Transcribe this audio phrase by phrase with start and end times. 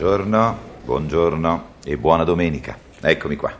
[0.00, 2.74] Buongiorno, buongiorno e buona domenica.
[3.02, 3.52] Eccomi qua.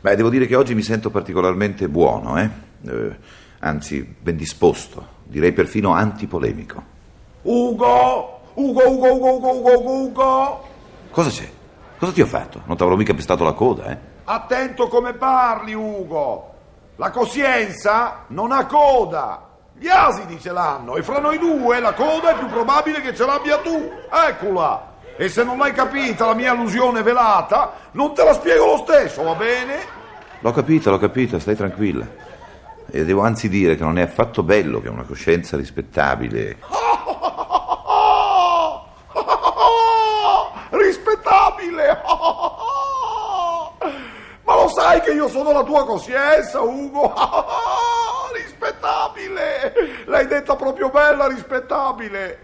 [0.00, 2.50] Beh, devo dire che oggi mi sento particolarmente buono, eh?
[2.84, 3.16] Eh,
[3.60, 6.82] anzi, ben disposto, direi perfino antipolemico.
[7.42, 8.40] Ugo!
[8.54, 10.68] Ugo, Ugo, Ugo, Ugo, Ugo, Ugo!
[11.12, 11.48] Cosa c'è?
[11.98, 12.62] Cosa ti ho fatto?
[12.66, 13.98] Non ti avrò mica pestato la coda, eh?
[14.24, 16.52] Attento come parli, Ugo!
[16.96, 19.46] La coscienza non ha coda!
[19.78, 23.24] Gli asini ce l'hanno e fra noi due la coda è più probabile che ce
[23.24, 23.88] l'abbia tu!
[24.10, 24.89] Eccola!
[25.16, 29.22] E se non l'hai capita la mia allusione velata, non te la spiego lo stesso,
[29.22, 29.98] va bene?
[30.40, 32.06] L'ho capita, l'ho capita, stai tranquilla.
[32.90, 36.56] E devo anzi dire che non è affatto bello che una coscienza rispettabile
[40.70, 42.00] Rispettabile!
[44.42, 47.12] Ma lo sai che io sono la tua coscienza, Ugo?
[48.34, 49.72] Rispettabile!
[50.06, 52.42] L'hai detta proprio bella, rispettabile!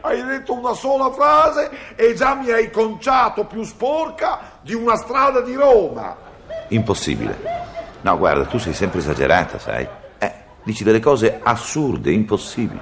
[0.00, 5.40] Hai detto una sola frase e già mi hai conciato più sporca di una strada
[5.40, 6.16] di Roma.
[6.68, 7.36] Impossibile.
[8.00, 9.86] No, guarda, tu sei sempre esagerata, sai?
[10.18, 12.80] Eh, dici delle cose assurde, impossibili.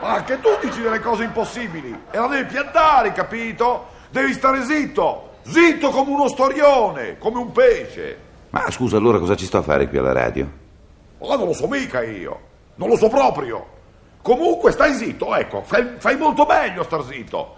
[0.00, 3.86] Ma anche tu dici delle cose impossibili e la devi piantare, capito?
[4.10, 8.18] Devi stare zitto, zitto come uno storione, come un pesce.
[8.50, 10.50] Ma scusa, allora cosa ci sto a fare qui alla radio?
[11.20, 12.40] Ma non lo so mica io,
[12.76, 13.78] non lo so proprio.
[14.22, 17.56] Comunque stai zitto, ecco, fai, fai molto meglio star zitto.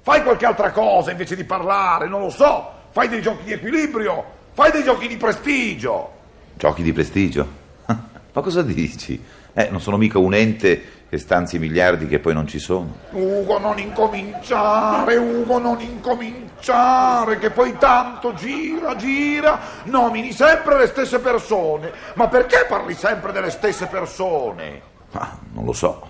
[0.00, 2.76] Fai qualche altra cosa invece di parlare, non lo so.
[2.90, 6.10] Fai dei giochi di equilibrio, fai dei giochi di prestigio.
[6.54, 7.46] Giochi di prestigio?
[7.84, 9.22] Ma cosa dici?
[9.52, 12.96] Eh, non sono mica un ente che stanzi miliardi che poi non ci sono.
[13.10, 21.18] Ugo, non incominciare, Ugo, non incominciare, che poi tanto gira, gira, nomini sempre le stesse
[21.18, 21.92] persone.
[22.14, 24.96] Ma perché parli sempre delle stesse persone?
[25.12, 26.06] Ma non lo so.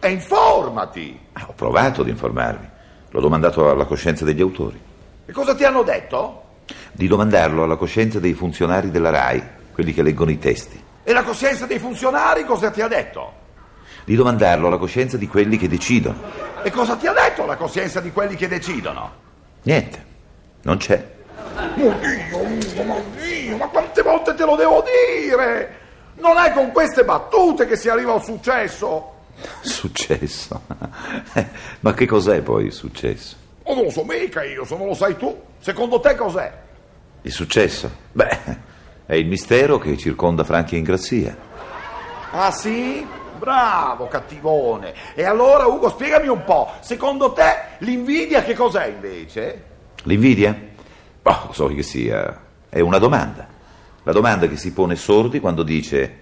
[0.00, 1.18] E informati.
[1.32, 2.68] Ah, ho provato ad informarmi.
[3.10, 4.80] L'ho domandato alla coscienza degli autori.
[5.26, 6.40] E cosa ti hanno detto?
[6.92, 10.82] Di domandarlo alla coscienza dei funzionari della RAI, quelli che leggono i testi.
[11.04, 13.40] E la coscienza dei funzionari cosa ti ha detto?
[14.04, 16.20] Di domandarlo alla coscienza di quelli che decidono.
[16.62, 19.10] E cosa ti ha detto la coscienza di quelli che decidono?
[19.62, 20.04] Niente.
[20.62, 21.10] Non c'è.
[21.74, 25.80] Mio Dio, Ugo, ma Dio, ma quante volte te lo devo dire?
[26.14, 29.10] Non è con queste battute che si arriva al successo.
[29.60, 30.60] Successo.
[31.80, 33.36] Ma che cos'è poi il successo?
[33.64, 35.36] O non lo so mica io, se non lo sai tu.
[35.58, 36.52] Secondo te cos'è?
[37.22, 37.90] Il successo?
[38.12, 38.38] Beh,
[39.06, 41.36] è il mistero che circonda Franchi in Grazia.
[42.32, 43.06] Ah sì?
[43.38, 44.94] Bravo, cattivone.
[45.14, 46.70] E allora, Ugo, spiegami un po'.
[46.80, 49.64] Secondo te l'invidia che cos'è invece?
[50.04, 50.56] L'invidia?
[51.22, 52.40] Oh, so che sia.
[52.68, 53.46] È una domanda.
[54.04, 56.18] La domanda che si pone Sordi quando dice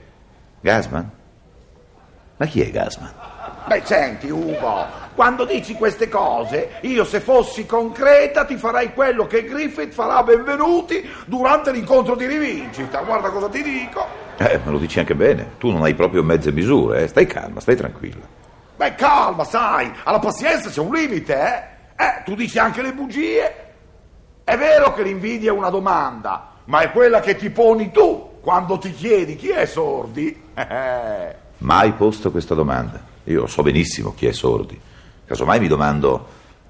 [0.61, 1.11] Gasman?
[2.37, 3.13] Ma chi è Gasman?
[3.67, 9.45] Beh, senti, Ugo, quando dici queste cose, io se fossi concreta ti farei quello che
[9.45, 13.01] Griffith farà benvenuti durante l'incontro di rivincita.
[13.01, 14.05] Guarda cosa ti dico.
[14.37, 15.53] Eh, me lo dici anche bene.
[15.59, 17.09] Tu non hai proprio mezze misure, eh.
[17.09, 18.27] Stai calma, stai tranquilla.
[18.77, 22.05] Beh, calma, sai, alla pazienza c'è un limite, eh?
[22.05, 23.55] Eh, tu dici anche le bugie.
[24.43, 28.79] È vero che l'invidia è una domanda, ma è quella che ti poni tu quando
[28.79, 30.41] ti chiedi chi è Sordi.
[31.59, 33.03] Mai posto questa domanda.
[33.25, 34.81] Io so benissimo chi è Sordi.
[35.27, 36.25] Casomai mi domando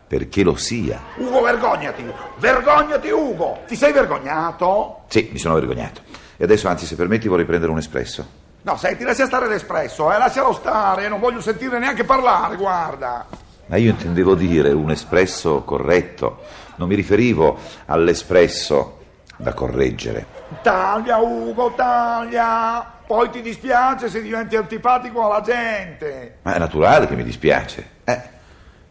[0.07, 1.01] perché lo sia.
[1.17, 2.03] Ugo, vergognati!
[2.39, 3.59] Vergognati, Ugo!
[3.67, 5.03] Ti sei vergognato?
[5.09, 6.01] Sì, mi sono vergognato.
[6.39, 8.27] E adesso, anzi, se permetti, vorrei prendere un espresso.
[8.63, 13.27] No, senti, lascia stare l'espresso, eh, lascialo stare, non voglio sentirne neanche parlare, guarda.
[13.67, 16.41] Ma io intendevo dire un espresso corretto.
[16.77, 19.00] Non mi riferivo all'espresso
[19.41, 20.27] da correggere.
[20.63, 22.99] Taglia, Ugo, taglia!
[23.07, 26.39] Poi ti dispiace se diventi antipatico alla gente.
[26.43, 27.89] Ma è naturale che mi dispiace.
[28.05, 28.21] Eh,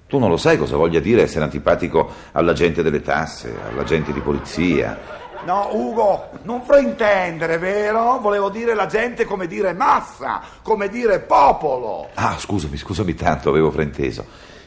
[0.08, 4.12] tu non lo sai cosa voglia dire essere antipatico alla gente delle tasse, alla gente
[4.12, 5.18] di polizia.
[5.46, 8.20] No, Ugo, non fraintendere, vero?
[8.20, 12.10] Volevo dire la gente come dire massa, come dire popolo.
[12.16, 14.26] Ah, scusami, scusami tanto, avevo frainteso.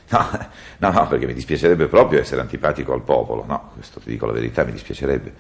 [0.09, 0.29] No,
[0.79, 3.45] no, no, perché mi dispiacerebbe proprio essere antipatico al popolo.
[3.47, 5.35] No, questo ti dico la verità, mi dispiacerebbe.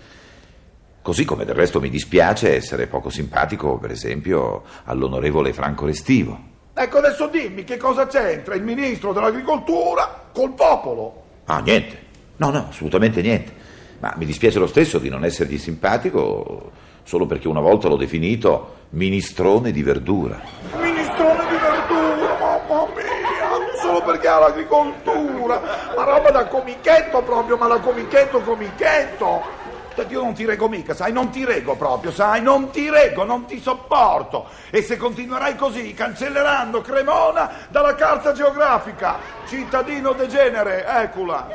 [1.03, 6.39] Così come del resto mi dispiace essere poco simpatico, per esempio, all'onorevole Franco Restivo.
[6.73, 11.23] Ecco, adesso dimmi che cosa c'entra il ministro dell'agricoltura col popolo.
[11.47, 11.99] Ah, niente.
[12.37, 13.53] No, no, assolutamente niente.
[13.99, 16.71] Ma mi dispiace lo stesso di non essergli simpatico
[17.03, 20.41] solo perché una volta l'ho definito ministrone di verdura.
[20.81, 25.61] Ministrone di verdura, mamma mia, solo perché ha l'agricoltura,
[25.97, 29.62] ma roba da comichetto proprio, ma da comichetto, comichetto.
[30.09, 33.45] Io non ti reggo mica, sai, non ti reggo proprio, sai, non ti reggo, non
[33.47, 34.47] ti sopporto.
[34.71, 39.19] E se continuerai così, cancelleranno Cremona dalla carta geografica.
[39.47, 41.49] Cittadino degenere, eccola.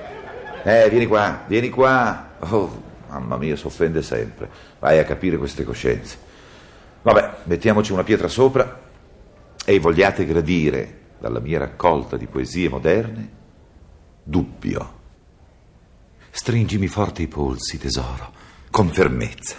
[0.64, 2.30] Eh, vieni qua, vieni qua.
[2.40, 4.50] Oh, mamma mia, si offende sempre.
[4.80, 6.18] Vai a capire queste coscienze.
[7.02, 8.80] Vabbè, mettiamoci una pietra sopra
[9.66, 13.30] e vogliate gradire dalla mia raccolta di poesie moderne
[14.24, 14.97] dubbio.
[16.48, 18.32] Stringimi forte i polsi, tesoro,
[18.72, 19.58] con fermezza.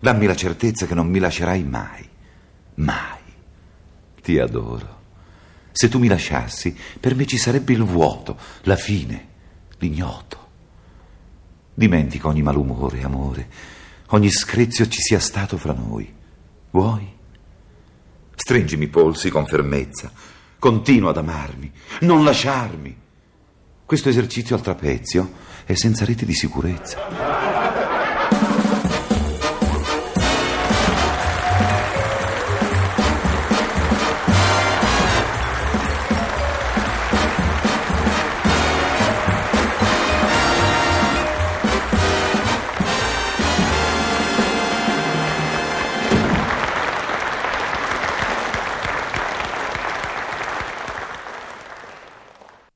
[0.00, 2.08] Dammi la certezza che non mi lascerai mai.
[2.76, 3.20] Mai.
[4.22, 5.02] Ti adoro.
[5.70, 9.28] Se tu mi lasciassi, per me ci sarebbe il vuoto, la fine,
[9.80, 10.48] l'ignoto.
[11.74, 13.50] Dimentico ogni malumore, amore,
[14.06, 16.10] ogni screzio ci sia stato fra noi.
[16.70, 17.06] Vuoi?
[18.34, 20.10] Stringimi i polsi con fermezza.
[20.58, 23.02] Continua ad amarmi, non lasciarmi.
[23.86, 25.32] Questo esercizio al trapezio
[25.66, 27.63] è senza rete di sicurezza.